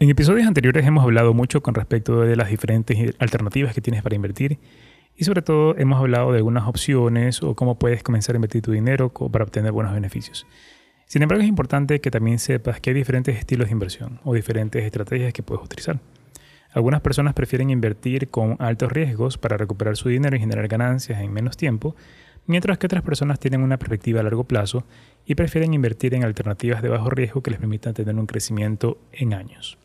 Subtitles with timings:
[0.00, 4.14] En episodios anteriores hemos hablado mucho con respecto de las diferentes alternativas que tienes para
[4.14, 4.60] invertir
[5.16, 8.70] y sobre todo hemos hablado de algunas opciones o cómo puedes comenzar a invertir tu
[8.70, 10.46] dinero para obtener buenos beneficios.
[11.06, 14.84] Sin embargo, es importante que también sepas que hay diferentes estilos de inversión o diferentes
[14.84, 15.98] estrategias que puedes utilizar.
[16.70, 21.32] Algunas personas prefieren invertir con altos riesgos para recuperar su dinero y generar ganancias en
[21.32, 21.96] menos tiempo,
[22.46, 24.84] mientras que otras personas tienen una perspectiva a largo plazo
[25.26, 29.34] y prefieren invertir en alternativas de bajo riesgo que les permitan tener un crecimiento en
[29.34, 29.76] años.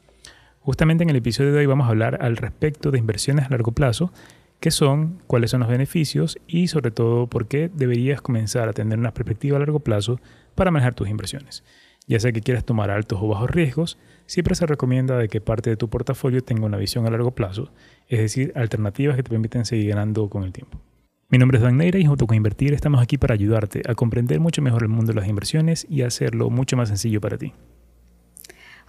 [0.64, 3.74] Justamente en el episodio de hoy vamos a hablar al respecto de inversiones a largo
[3.74, 4.14] plazo,
[4.62, 8.98] qué son, cuáles son los beneficios y sobre todo por qué deberías comenzar a tener
[8.98, 10.22] una perspectiva a largo plazo
[10.56, 11.66] para manejar tus inversiones.
[12.08, 15.70] Ya sea que quieras tomar altos o bajos riesgos, siempre se recomienda de que parte
[15.70, 17.74] de tu portafolio tenga una visión a largo plazo,
[18.08, 20.80] es decir, alternativas que te permiten seguir ganando con el tiempo.
[21.28, 24.40] Mi nombre es Dan Neira y junto con Invertir estamos aquí para ayudarte a comprender
[24.40, 27.52] mucho mejor el mundo de las inversiones y hacerlo mucho más sencillo para ti.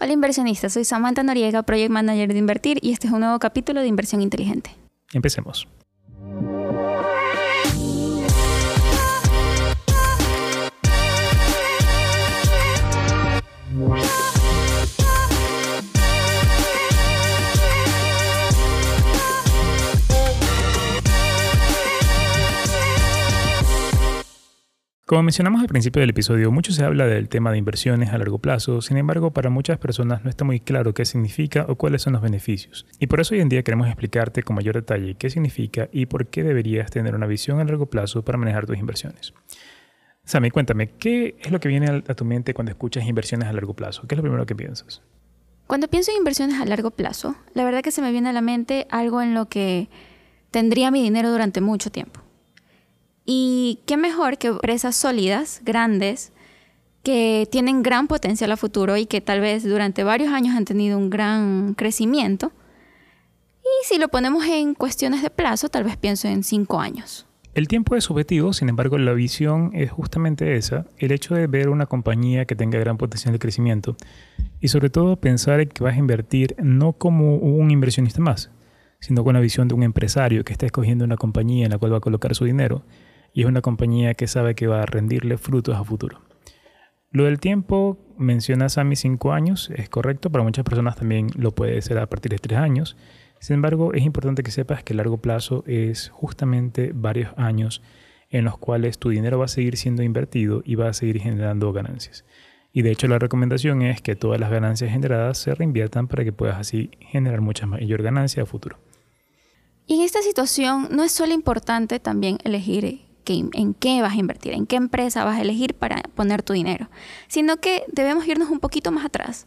[0.04, 3.80] Hola inversionistas, soy Samantha Noriega, Project Manager de Invertir y este es un nuevo capítulo
[3.80, 4.68] de Inversión Inteligente.
[5.14, 5.66] Empecemos.
[25.14, 28.38] Como mencionamos al principio del episodio, mucho se habla del tema de inversiones a largo
[28.38, 32.14] plazo, sin embargo para muchas personas no está muy claro qué significa o cuáles son
[32.14, 32.84] los beneficios.
[32.98, 36.26] Y por eso hoy en día queremos explicarte con mayor detalle qué significa y por
[36.26, 39.32] qué deberías tener una visión a largo plazo para manejar tus inversiones.
[40.24, 43.74] Sammy, cuéntame, ¿qué es lo que viene a tu mente cuando escuchas inversiones a largo
[43.74, 44.08] plazo?
[44.08, 45.00] ¿Qué es lo primero que piensas?
[45.68, 48.40] Cuando pienso en inversiones a largo plazo, la verdad que se me viene a la
[48.40, 49.86] mente algo en lo que
[50.50, 52.23] tendría mi dinero durante mucho tiempo.
[53.24, 56.32] Y qué mejor que empresas sólidas, grandes,
[57.02, 60.98] que tienen gran potencial a futuro y que tal vez durante varios años han tenido
[60.98, 62.52] un gran crecimiento.
[63.62, 67.26] Y si lo ponemos en cuestiones de plazo, tal vez pienso en cinco años.
[67.54, 71.68] El tiempo es subjetivo, sin embargo la visión es justamente esa, el hecho de ver
[71.68, 73.96] una compañía que tenga gran potencial de crecimiento
[74.60, 78.50] y sobre todo pensar en que vas a invertir no como un inversionista más,
[78.98, 81.92] sino con la visión de un empresario que está escogiendo una compañía en la cual
[81.92, 82.82] va a colocar su dinero
[83.34, 86.22] y es una compañía que sabe que va a rendirle frutos a futuro.
[87.10, 91.52] Lo del tiempo, mencionas a mis 5 años, es correcto, para muchas personas también lo
[91.52, 92.96] puede ser a partir de 3 años.
[93.40, 97.82] Sin embargo, es importante que sepas que el largo plazo es justamente varios años
[98.30, 101.72] en los cuales tu dinero va a seguir siendo invertido y va a seguir generando
[101.72, 102.24] ganancias.
[102.72, 106.32] Y de hecho la recomendación es que todas las ganancias generadas se reinviertan para que
[106.32, 108.78] puedas así generar mucha mayor ganancia a futuro.
[109.86, 114.52] Y en esta situación no es solo importante también elegir en qué vas a invertir,
[114.52, 116.88] en qué empresa vas a elegir para poner tu dinero,
[117.28, 119.46] sino que debemos irnos un poquito más atrás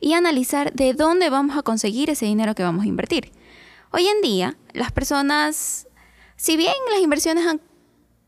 [0.00, 3.32] y analizar de dónde vamos a conseguir ese dinero que vamos a invertir.
[3.90, 5.88] Hoy en día, las personas,
[6.36, 7.60] si bien las inversiones han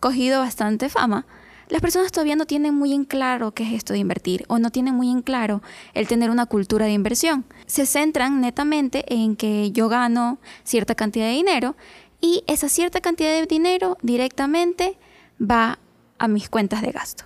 [0.00, 1.26] cogido bastante fama,
[1.70, 4.70] las personas todavía no tienen muy en claro qué es esto de invertir o no
[4.70, 5.62] tienen muy en claro
[5.94, 7.44] el tener una cultura de inversión.
[7.66, 11.76] Se centran netamente en que yo gano cierta cantidad de dinero
[12.20, 14.98] y esa cierta cantidad de dinero directamente
[15.40, 15.78] va
[16.18, 17.24] a mis cuentas de gasto.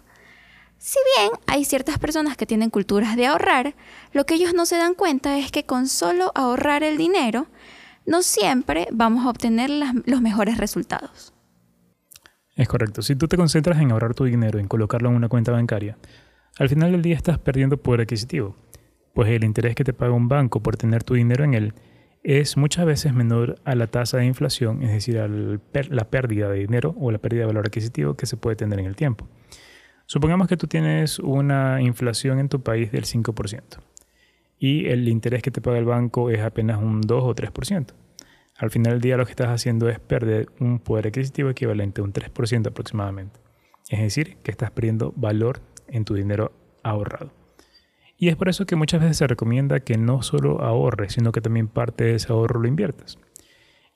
[0.79, 3.75] Si bien hay ciertas personas que tienen culturas de ahorrar,
[4.13, 7.47] lo que ellos no se dan cuenta es que con solo ahorrar el dinero,
[8.07, 9.71] no siempre vamos a obtener
[10.05, 11.33] los mejores resultados.
[12.55, 13.03] Es correcto.
[13.03, 15.97] Si tú te concentras en ahorrar tu dinero, en colocarlo en una cuenta bancaria,
[16.59, 18.55] al final del día estás perdiendo poder adquisitivo,
[19.15, 21.75] pues el interés que te paga un banco por tener tu dinero en él
[22.25, 26.59] es muchas veces menor a la tasa de inflación, es decir, a la pérdida de
[26.59, 29.29] dinero o la pérdida de valor adquisitivo que se puede tener en el tiempo.
[30.07, 33.63] Supongamos que tú tienes una inflación en tu país del 5%
[34.59, 37.93] y el interés que te paga el banco es apenas un 2 o 3%.
[38.57, 42.05] Al final del día lo que estás haciendo es perder un poder adquisitivo equivalente a
[42.05, 43.39] un 3% aproximadamente.
[43.91, 46.53] Es decir, que estás perdiendo valor en tu dinero
[46.83, 47.44] ahorrado.
[48.17, 51.41] Y es por eso que muchas veces se recomienda que no solo ahorres, sino que
[51.41, 53.19] también parte de ese ahorro lo inviertas.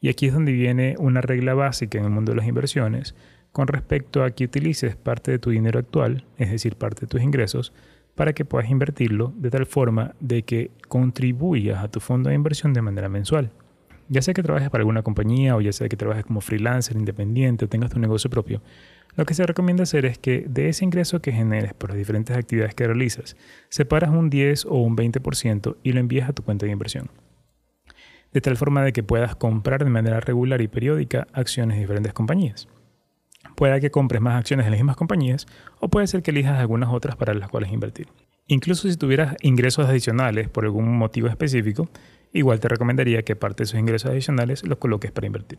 [0.00, 3.14] Y aquí es donde viene una regla básica en el mundo de las inversiones
[3.52, 7.22] con respecto a que utilices parte de tu dinero actual, es decir, parte de tus
[7.22, 7.72] ingresos,
[8.14, 12.72] para que puedas invertirlo de tal forma de que contribuyas a tu fondo de inversión
[12.72, 13.50] de manera mensual.
[14.08, 17.66] Ya sea que trabajes para alguna compañía o ya sea que trabajes como freelancer, independiente
[17.66, 18.62] o tengas tu negocio propio,
[19.16, 22.36] lo que se recomienda hacer es que de ese ingreso que generes por las diferentes
[22.36, 23.36] actividades que realizas,
[23.68, 27.10] separas un 10 o un 20% y lo envías a tu cuenta de inversión.
[28.32, 32.12] De tal forma de que puedas comprar de manera regular y periódica acciones de diferentes
[32.12, 32.68] compañías.
[33.56, 35.46] Puede que compres más acciones de las mismas compañías
[35.80, 38.06] o puede ser que elijas algunas otras para las cuales invertir.
[38.46, 41.88] Incluso si tuvieras ingresos adicionales por algún motivo específico,
[42.32, 45.58] igual te recomendaría que parte de esos ingresos adicionales los coloques para invertir.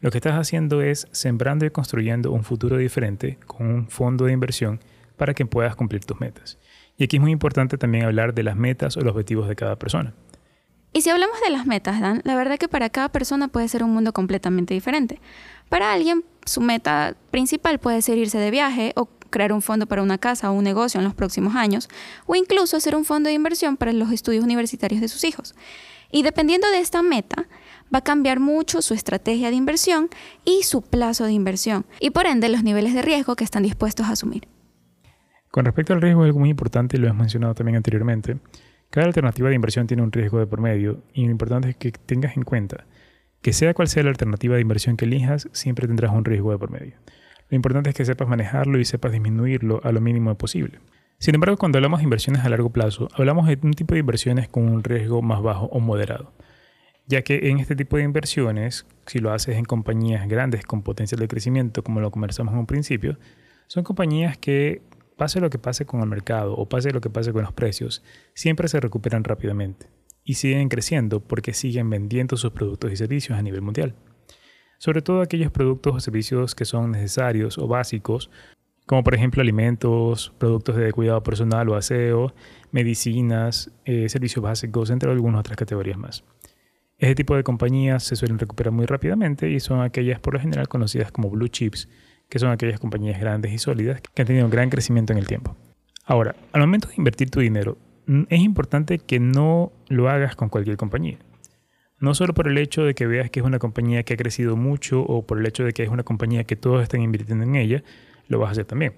[0.00, 4.32] Lo que estás haciendo es sembrando y construyendo un futuro diferente con un fondo de
[4.32, 4.80] inversión
[5.16, 6.58] para que puedas cumplir tus metas.
[6.96, 9.76] Y aquí es muy importante también hablar de las metas o los objetivos de cada
[9.76, 10.14] persona.
[10.92, 13.84] Y si hablamos de las metas, Dan, la verdad que para cada persona puede ser
[13.84, 15.20] un mundo completamente diferente.
[15.68, 20.02] Para alguien, su meta principal puede ser irse de viaje o crear un fondo para
[20.02, 21.88] una casa o un negocio en los próximos años,
[22.26, 25.54] o incluso hacer un fondo de inversión para los estudios universitarios de sus hijos.
[26.10, 27.46] Y dependiendo de esta meta,
[27.94, 30.08] va a cambiar mucho su estrategia de inversión
[30.44, 34.06] y su plazo de inversión, y por ende los niveles de riesgo que están dispuestos
[34.06, 34.48] a asumir.
[35.50, 38.38] Con respecto al riesgo, algo muy importante, y lo hemos mencionado también anteriormente,
[38.90, 41.92] cada alternativa de inversión tiene un riesgo de por medio y lo importante es que
[41.92, 42.86] tengas en cuenta
[43.42, 46.58] que sea cual sea la alternativa de inversión que elijas, siempre tendrás un riesgo de
[46.58, 46.94] por medio.
[47.50, 50.80] Lo importante es que sepas manejarlo y sepas disminuirlo a lo mínimo posible.
[51.20, 54.48] Sin embargo, cuando hablamos de inversiones a largo plazo, hablamos de un tipo de inversiones
[54.48, 56.32] con un riesgo más bajo o moderado,
[57.08, 61.18] ya que en este tipo de inversiones, si lo haces en compañías grandes con potencial
[61.18, 63.18] de crecimiento, como lo conversamos en un principio,
[63.66, 64.82] son compañías que
[65.16, 68.04] pase lo que pase con el mercado o pase lo que pase con los precios,
[68.34, 69.88] siempre se recuperan rápidamente
[70.22, 73.96] y siguen creciendo porque siguen vendiendo sus productos y servicios a nivel mundial.
[74.78, 78.30] Sobre todo aquellos productos o servicios que son necesarios o básicos,
[78.88, 82.32] como por ejemplo alimentos, productos de cuidado personal o aseo,
[82.72, 86.24] medicinas, eh, servicios básicos, entre algunas otras categorías más.
[86.96, 90.68] Este tipo de compañías se suelen recuperar muy rápidamente y son aquellas por lo general
[90.68, 91.86] conocidas como blue chips,
[92.30, 95.26] que son aquellas compañías grandes y sólidas que han tenido un gran crecimiento en el
[95.26, 95.54] tiempo.
[96.06, 97.76] Ahora, al momento de invertir tu dinero,
[98.30, 101.18] es importante que no lo hagas con cualquier compañía.
[102.00, 104.56] No solo por el hecho de que veas que es una compañía que ha crecido
[104.56, 107.54] mucho o por el hecho de que es una compañía que todos están invirtiendo en
[107.54, 107.82] ella,
[108.28, 108.94] lo vas a hacer también.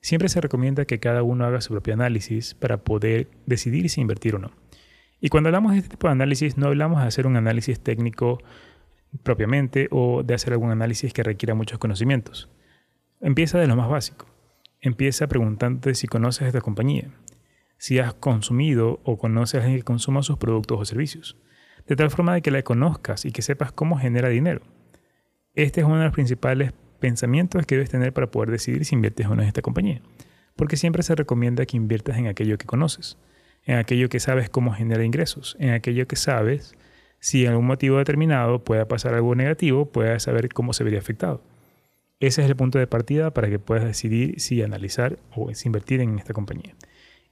[0.00, 4.36] Siempre se recomienda que cada uno haga su propio análisis para poder decidir si invertir
[4.36, 4.52] o no.
[5.20, 8.38] Y cuando hablamos de este tipo de análisis, no hablamos de hacer un análisis técnico
[9.22, 12.48] propiamente o de hacer algún análisis que requiera muchos conocimientos.
[13.20, 14.26] Empieza de lo más básico.
[14.80, 17.10] Empieza preguntándote si conoces esta compañía,
[17.76, 21.36] si has consumido o conoces a alguien que consuma sus productos o servicios,
[21.86, 24.62] de tal forma de que la conozcas y que sepas cómo genera dinero.
[25.54, 29.26] Este es uno de los principales pensamientos que debes tener para poder decidir si inviertes
[29.26, 30.00] o no en esta compañía,
[30.54, 33.18] porque siempre se recomienda que inviertas en aquello que conoces,
[33.64, 36.74] en aquello que sabes cómo genera ingresos, en aquello que sabes
[37.18, 41.42] si en algún motivo determinado pueda pasar algo negativo, puedas saber cómo se vería afectado.
[42.18, 46.00] Ese es el punto de partida para que puedas decidir si analizar o si invertir
[46.00, 46.74] en esta compañía.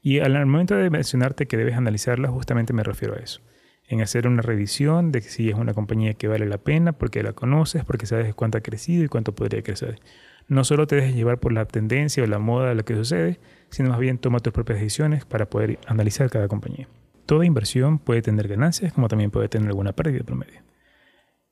[0.00, 3.41] Y al momento de mencionarte que debes analizarla, justamente me refiero a eso.
[3.88, 7.32] En hacer una revisión de si es una compañía que vale la pena, porque la
[7.32, 9.99] conoces, porque sabes cuánto ha crecido y cuánto podría crecer.
[10.46, 13.40] No solo te dejes llevar por la tendencia o la moda de lo que sucede,
[13.70, 16.87] sino más bien toma tus propias decisiones para poder analizar cada compañía.
[17.26, 20.61] Toda inversión puede tener ganancias como también puede tener alguna pérdida promedio.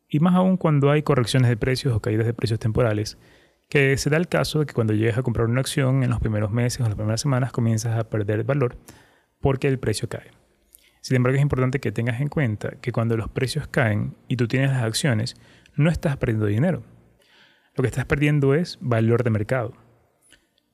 [0.09, 3.19] Y más aún cuando hay correcciones de precios o caídas de precios temporales,
[3.69, 6.21] que se da el caso de que cuando llegues a comprar una acción en los
[6.21, 8.77] primeros meses o las primeras semanas comienzas a perder valor
[9.41, 10.31] porque el precio cae.
[11.07, 14.49] Sin embargo, es importante que tengas en cuenta que cuando los precios caen y tú
[14.49, 15.37] tienes las acciones,
[15.77, 16.83] no estás perdiendo dinero.
[17.77, 19.75] Lo que estás perdiendo es valor de mercado.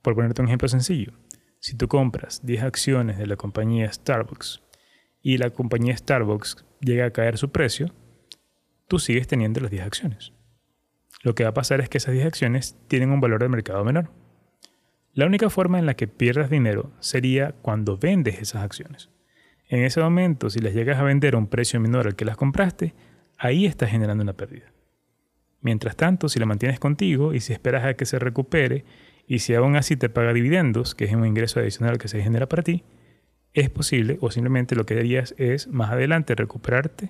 [0.01, 1.13] Por ponerte un ejemplo sencillo,
[1.59, 4.63] si tú compras 10 acciones de la compañía Starbucks
[5.21, 7.93] y la compañía Starbucks llega a caer su precio,
[8.87, 10.33] tú sigues teniendo las 10 acciones.
[11.21, 13.85] Lo que va a pasar es que esas 10 acciones tienen un valor de mercado
[13.85, 14.09] menor.
[15.13, 19.11] La única forma en la que pierdas dinero sería cuando vendes esas acciones.
[19.73, 22.37] En ese momento, si las llegas a vender a un precio menor al que las
[22.37, 22.93] compraste,
[23.39, 24.71] ahí estás generando una pérdida.
[25.61, 28.85] Mientras tanto, si la mantienes contigo y si esperas a que se recupere
[29.25, 32.47] y si aún así te paga dividendos, que es un ingreso adicional que se genera
[32.47, 32.83] para ti,
[33.53, 37.09] es posible o simplemente lo que harías es más adelante recuperarte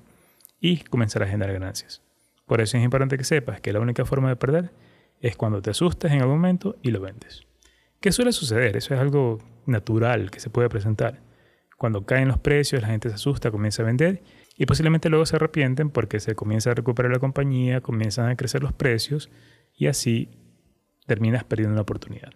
[0.61, 2.01] y comenzar a generar ganancias.
[2.45, 4.71] Por eso es importante que sepas que la única forma de perder
[5.19, 7.45] es cuando te asustas en algún momento y lo vendes.
[7.99, 8.77] ¿Qué suele suceder?
[8.77, 11.32] Eso es algo natural que se puede presentar.
[11.83, 14.23] Cuando caen los precios, la gente se asusta, comienza a vender
[14.55, 18.63] y posiblemente luego se arrepienten porque se comienza a recuperar la compañía, comienzan a crecer
[18.63, 19.29] los precios
[19.75, 20.29] y así
[21.07, 22.29] terminas perdiendo una oportunidad.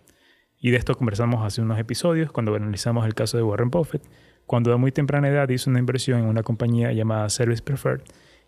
[0.60, 4.04] Y de esto conversamos hace unos episodios cuando analizamos el caso de Warren Buffett,
[4.46, 8.02] cuando a muy temprana edad hizo una inversión en una compañía llamada Service Preferred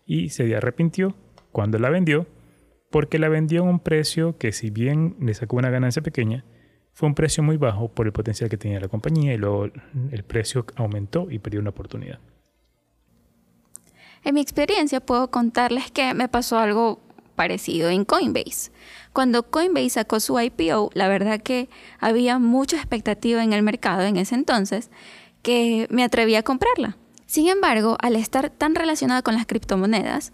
[0.04, 1.16] y se arrepintió
[1.50, 2.26] cuando la vendió
[2.90, 6.44] porque la vendió en un precio que si bien le sacó una ganancia pequeña,
[6.92, 9.68] fue un precio muy bajo por el potencial que tenía la compañía y luego
[10.10, 12.18] el precio aumentó y perdió una oportunidad.
[14.22, 17.00] En mi experiencia puedo contarles que me pasó algo
[17.36, 18.70] parecido en Coinbase.
[19.14, 24.18] Cuando Coinbase sacó su IPO, la verdad que había mucha expectativa en el mercado en
[24.18, 24.90] ese entonces
[25.42, 26.98] que me atreví a comprarla.
[27.24, 30.32] Sin embargo, al estar tan relacionada con las criptomonedas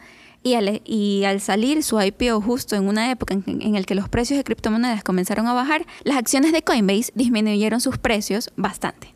[0.85, 4.39] y al, salir su IPO justo en una época en, en la que los precios
[4.39, 9.15] de criptomonedas comenzaron a bajar, las acciones de Coinbase disminuyeron sus precios bastante.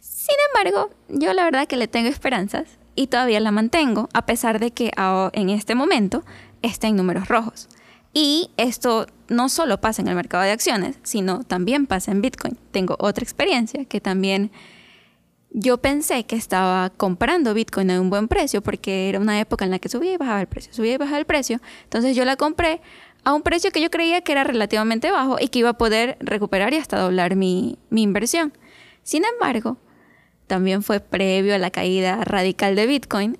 [0.00, 4.58] Sin embargo, yo la verdad que le tengo esperanzas y todavía la mantengo, a pesar
[4.58, 4.90] de que
[5.32, 6.24] en este momento
[6.62, 7.68] está en números rojos.
[8.12, 12.56] Y esto no solo pasa en el mercado de acciones, sino también pasa en Bitcoin.
[12.70, 14.52] Tengo otra experiencia que también
[15.56, 19.70] yo pensé que estaba comprando Bitcoin a un buen precio porque era una época en
[19.70, 21.60] la que subía y bajaba el precio, subía y bajaba el precio.
[21.84, 22.80] Entonces yo la compré
[23.22, 26.18] a un precio que yo creía que era relativamente bajo y que iba a poder
[26.18, 28.52] recuperar y hasta doblar mi, inversión.
[29.04, 29.78] Sin embargo,
[30.48, 33.38] también fue previo a la caída radical de Bitcoin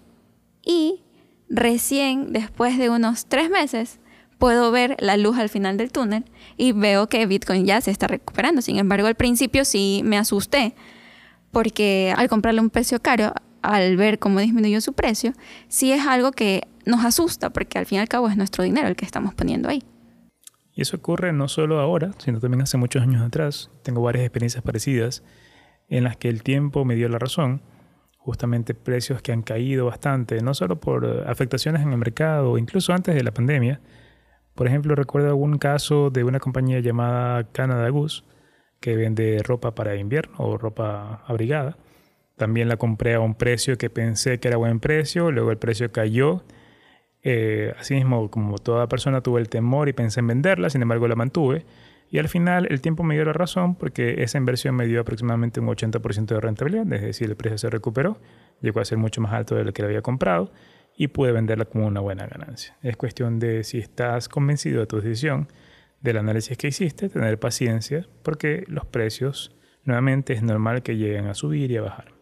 [0.64, 1.02] y
[1.49, 3.99] recién después de unos tres meses
[4.38, 6.25] puedo ver la luz al final del túnel
[6.56, 8.62] y veo que Bitcoin ya se está recuperando.
[8.62, 10.76] Sin embargo, al principio sí me asusté
[11.55, 13.33] porque al comprarle un precio caro,
[13.63, 15.33] al ver cómo disminuyó su precio,
[15.69, 18.89] sí es algo que nos asusta porque al fin y al cabo es nuestro dinero
[18.89, 19.83] el que estamos poniendo ahí.
[20.75, 23.71] Y eso ocurre no solo ahora, sino también hace muchos años atrás.
[23.83, 25.23] Tengo varias experiencias parecidas
[25.89, 27.63] en las que el tiempo me dio la razón,
[28.19, 33.15] justamente precios que han caído bastante, no solo por afectaciones en el mercado, incluso antes
[33.15, 33.81] de la pandemia.
[34.55, 38.25] Por ejemplo, recuerdo algún caso de una compañía llamada Canada Goose,
[38.85, 41.79] que vende ropa para invierno o ropa abrigada.
[42.37, 45.91] También la compré a un precio que pensé que era buen precio, luego el precio
[45.91, 46.45] cayó.
[47.23, 51.14] Eh, asimismo, como toda persona tuve el temor y pensé en venderla, sin embargo la
[51.14, 51.64] mantuve.
[52.11, 55.61] Y al final el tiempo me dio la razón porque esa inversión me dio aproximadamente
[55.61, 58.19] un 80% de rentabilidad, es decir, el precio se recuperó,
[58.61, 60.53] llegó a ser mucho más alto de lo que le había comprado
[60.95, 62.76] y pude venderla como una buena ganancia.
[62.83, 65.49] Es cuestión de si estás convencido de tu decisión,
[66.05, 71.35] del análisis que hiciste, tener paciencia porque los precios nuevamente es normal que lleguen a
[71.35, 72.13] subir y a bajar.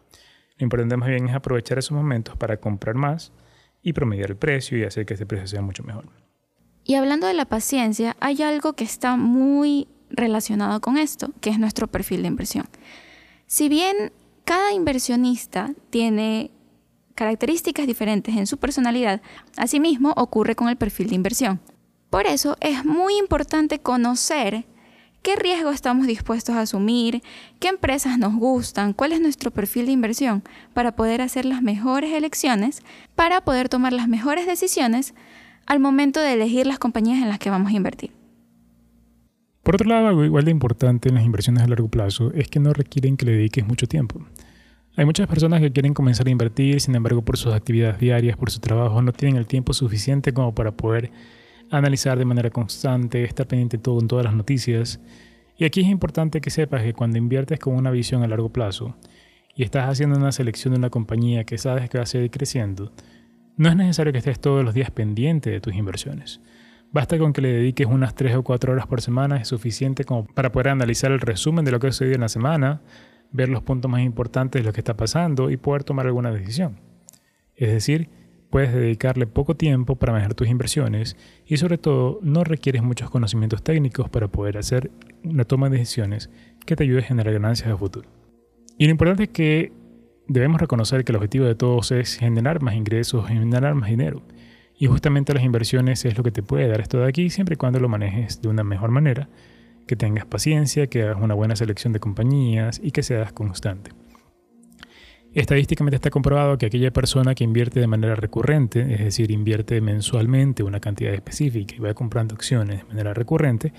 [0.57, 3.33] Lo importante más bien es aprovechar esos momentos para comprar más
[3.81, 6.05] y promediar el precio y hacer que ese precio sea mucho mejor.
[6.85, 11.59] Y hablando de la paciencia, hay algo que está muy relacionado con esto, que es
[11.59, 12.65] nuestro perfil de inversión.
[13.47, 14.13] Si bien
[14.45, 16.51] cada inversionista tiene
[17.15, 19.21] características diferentes en su personalidad,
[19.57, 21.59] asimismo ocurre con el perfil de inversión.
[22.13, 24.65] Por eso es muy importante conocer
[25.23, 27.23] qué riesgo estamos dispuestos a asumir,
[27.59, 30.43] qué empresas nos gustan, cuál es nuestro perfil de inversión
[30.75, 32.83] para poder hacer las mejores elecciones,
[33.15, 35.15] para poder tomar las mejores decisiones
[35.65, 38.11] al momento de elegir las compañías en las que vamos a invertir.
[39.63, 42.59] Por otro lado, algo igual de importante en las inversiones a largo plazo es que
[42.59, 44.23] no requieren que le dediques mucho tiempo.
[44.95, 48.51] Hay muchas personas que quieren comenzar a invertir, sin embargo, por sus actividades diarias, por
[48.51, 51.09] su trabajo, no tienen el tiempo suficiente como para poder
[51.77, 54.99] analizar de manera constante, estar pendiente de todo en todas las noticias.
[55.57, 58.95] Y aquí es importante que sepas que cuando inviertes con una visión a largo plazo
[59.55, 62.91] y estás haciendo una selección de una compañía que sabes que va a seguir creciendo,
[63.57, 66.41] no es necesario que estés todos los días pendiente de tus inversiones.
[66.91, 70.25] Basta con que le dediques unas 3 o 4 horas por semana, es suficiente como
[70.25, 72.81] para poder analizar el resumen de lo que ha sucedido en la semana,
[73.31, 76.77] ver los puntos más importantes de lo que está pasando y poder tomar alguna decisión.
[77.55, 78.09] Es decir,
[78.53, 83.63] puedes dedicarle poco tiempo para manejar tus inversiones y sobre todo no requieres muchos conocimientos
[83.63, 84.91] técnicos para poder hacer
[85.23, 86.29] una toma de decisiones
[86.63, 88.07] que te ayude a generar ganancias a futuro.
[88.77, 89.71] Y lo importante es que
[90.27, 94.21] debemos reconocer que el objetivo de todos es generar más ingresos, generar más dinero.
[94.77, 97.57] Y justamente las inversiones es lo que te puede dar esto de aquí, siempre y
[97.57, 99.29] cuando lo manejes de una mejor manera,
[99.87, 103.89] que tengas paciencia, que hagas una buena selección de compañías y que seas constante.
[105.33, 110.61] Estadísticamente está comprobado que aquella persona que invierte de manera recurrente, es decir, invierte mensualmente
[110.61, 113.73] una cantidad específica y va comprando acciones de manera recurrente,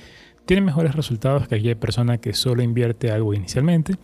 [0.47, 3.95] tiene mejores resultados que aquella persona que solo invierte algo inicialmente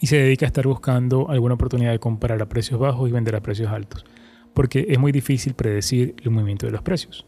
[0.00, 3.36] y se dedica a estar buscando alguna oportunidad de comprar a precios bajos y vender
[3.36, 4.06] a precios altos,
[4.54, 7.26] porque es muy difícil predecir el movimiento de los precios.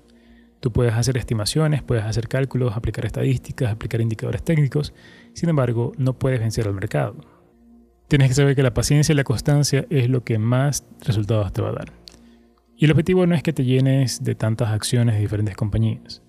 [0.61, 4.95] Tú puedes hacer estimaciones, puedes hacer cálculos, aplicar estadísticas, aplicar indicadores técnicos,
[5.35, 7.38] sin embargo, no puedes vencer al mercado.
[8.09, 11.61] Tienes que saber que la paciencia y la constancia es lo que más resultados te
[11.61, 11.93] va a dar.
[12.75, 16.23] Y el objetivo no es que te llenes de tantas acciones de diferentes compañías.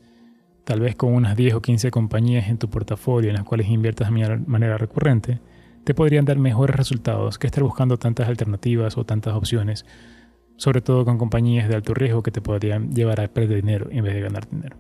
[0.65, 4.12] Tal vez con unas 10 o 15 compañías en tu portafolio en las cuales inviertas
[4.12, 5.39] de manera recurrente,
[5.86, 9.86] te podrían dar mejores resultados que estar buscando tantas alternativas o tantas opciones,
[10.57, 14.03] sobre todo con compañías de alto riesgo que te podrían llevar a perder dinero en
[14.03, 14.77] vez de ganar dinero.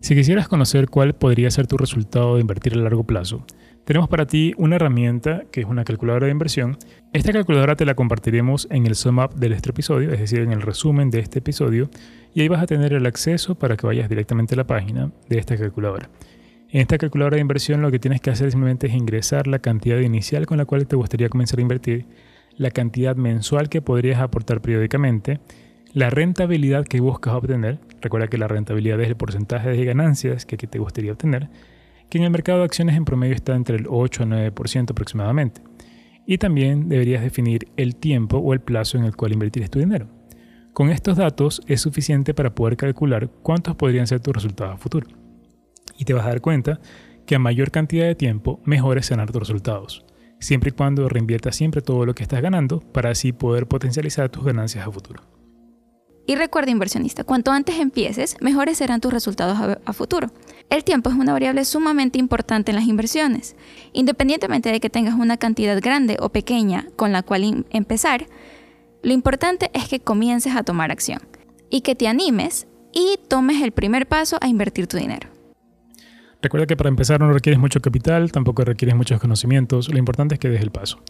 [0.00, 3.46] Si quisieras conocer cuál podría ser tu resultado de invertir a largo plazo,
[3.90, 6.78] tenemos para ti una herramienta que es una calculadora de inversión.
[7.12, 10.52] Esta calculadora te la compartiremos en el sum up de este episodio, es decir, en
[10.52, 11.90] el resumen de este episodio,
[12.32, 15.38] y ahí vas a tener el acceso para que vayas directamente a la página de
[15.38, 16.08] esta calculadora.
[16.68, 19.98] En esta calculadora de inversión lo que tienes que hacer simplemente es ingresar la cantidad
[19.98, 22.06] inicial con la cual te gustaría comenzar a invertir,
[22.56, 25.40] la cantidad mensual que podrías aportar periódicamente,
[25.94, 30.56] la rentabilidad que buscas obtener, recuerda que la rentabilidad es el porcentaje de ganancias que,
[30.56, 31.48] te gustaría obtener,
[32.10, 35.62] que en el mercado de acciones en promedio está entre el 8 a 9% aproximadamente.
[36.26, 40.08] Y también deberías definir el tiempo o el plazo en el cual invertir tu dinero.
[40.72, 45.06] Con estos datos es suficiente para poder calcular cuántos podrían ser tus resultados a futuro.
[45.98, 46.80] Y te vas a dar cuenta
[47.26, 50.04] que a mayor cantidad de tiempo, mejores serán tus resultados,
[50.38, 54.44] siempre y cuando reinviertas siempre todo lo que estás ganando para así poder potencializar tus
[54.44, 55.39] ganancias a futuro.
[56.30, 60.30] Y recuerda inversionista, cuanto antes empieces, mejores serán tus resultados a, futuro.
[60.68, 63.56] El tiempo es una variable sumamente importante en las inversiones.
[63.92, 68.28] Independientemente de que tengas una cantidad grande o pequeña con la cual empezar,
[69.02, 71.18] lo importante es que comiences a tomar acción
[71.68, 75.28] y que te animes y tomes el primer paso a invertir tu dinero.
[76.42, 80.38] Recuerda que para empezar no requieres mucho capital, tampoco requieres muchos conocimientos, lo importante es
[80.38, 81.02] que des el paso.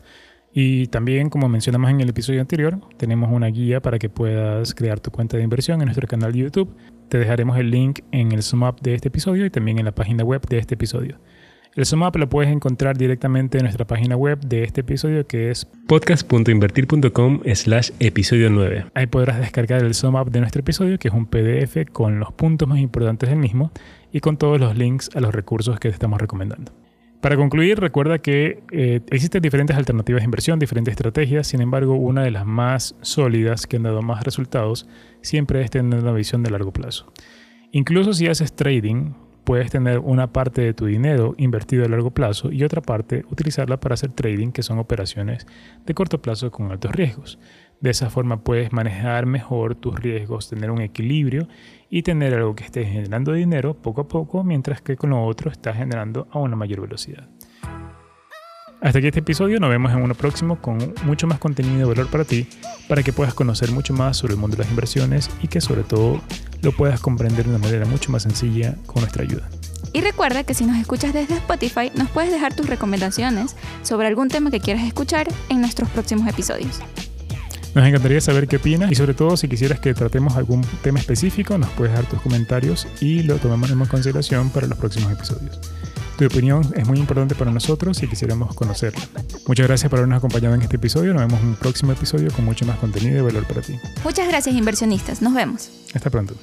[0.52, 4.99] Y también, como mencionamos en el episodio anterior, tenemos una guía para que puedas crear
[4.99, 6.75] tu cuenta de inversión en nuestro canal de YouTube.
[7.09, 9.92] Te dejaremos el link en el sum up de este episodio y también en la
[9.92, 11.19] página web de este episodio.
[11.76, 15.52] El sum up lo puedes encontrar directamente en nuestra página web de este episodio que
[15.52, 18.87] es podcast.invertir.com slash episodio 9.
[18.95, 22.33] Ahí podrás descargar el sum up de nuestro episodio que es un PDF con los
[22.33, 23.71] puntos más importantes del mismo
[24.11, 26.73] y con todos los links a los recursos que te estamos recomendando.
[27.20, 32.22] Para concluir, recuerda que eh, existen diferentes alternativas de inversión, diferentes estrategias, sin embargo, una
[32.22, 34.88] de las más sólidas que han dado más resultados
[35.20, 37.12] siempre es tener una visión de largo plazo.
[37.72, 39.12] Incluso si haces trading,
[39.44, 43.78] puedes tener una parte de tu dinero invertido a largo plazo y otra parte utilizarla
[43.80, 45.46] para hacer trading, que son operaciones
[45.84, 47.38] de corto plazo con altos riesgos.
[47.80, 51.48] De esa forma puedes manejar mejor tus riesgos, tener un equilibrio
[51.90, 55.50] y tener algo que esté generando dinero poco a poco, mientras que con lo otro
[55.50, 57.28] está generando a una mayor velocidad.
[58.80, 62.06] Hasta aquí este episodio, nos vemos en uno próximo con mucho más contenido de valor
[62.11, 62.49] para ti,
[62.88, 65.82] para que puedas conocer mucho más sobre el mundo de las inversiones y que sobre
[65.82, 66.23] todo
[66.62, 69.46] lo puedas comprender de una manera mucho más sencilla con nuestra ayuda.
[69.92, 74.29] Y recuerda que si nos escuchas desde Spotify, nos puedes dejar tus recomendaciones sobre algún
[74.29, 76.81] tema que quieras escuchar en nuestros próximos episodios.
[77.74, 81.56] Nos encantaría saber qué opinas y sobre todo si quisieras que tratemos algún tema específico,
[81.56, 85.61] nos puedes dar tus comentarios y lo tomamos en consideración para los próximos episodios.
[86.18, 89.00] Tu opinión es muy importante para nosotros y quisiéramos conocerla.
[89.46, 91.14] Muchas gracias por habernos acompañado en este episodio.
[91.14, 93.78] Nos vemos en un próximo episodio con mucho más contenido y valor para ti.
[94.04, 95.22] Muchas gracias inversionistas.
[95.22, 95.70] Nos vemos.
[95.94, 96.35] Hasta pronto.